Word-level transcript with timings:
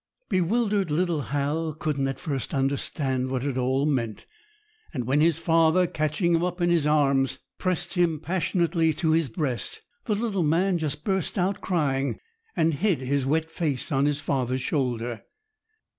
Bewildered 0.29 0.89
little 0.89 1.21
Hal 1.21 1.73
couldn't 1.75 2.07
at 2.07 2.19
first 2.19 2.55
understand 2.55 3.29
what 3.29 3.43
it 3.43 3.55
all 3.55 3.85
meant; 3.85 4.25
and 4.95 5.05
when 5.05 5.21
his 5.21 5.37
father, 5.37 5.85
catching 5.85 6.33
him 6.33 6.43
up 6.43 6.59
in 6.59 6.71
his 6.71 6.87
arms, 6.87 7.37
pressed 7.59 7.93
him 7.93 8.19
passionately 8.19 8.93
to 8.93 9.11
his 9.11 9.29
breast, 9.29 9.83
the 10.05 10.15
little 10.15 10.41
man 10.41 10.79
just 10.79 11.03
burst 11.03 11.37
out 11.37 11.61
crying, 11.61 12.19
and 12.55 12.73
hid 12.73 13.01
his 13.01 13.27
wet 13.27 13.51
face 13.51 13.91
on 13.91 14.05
his 14.07 14.21
father's 14.21 14.61
shoulder. 14.63 15.21